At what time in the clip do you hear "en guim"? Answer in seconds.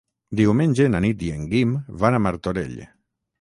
1.33-1.75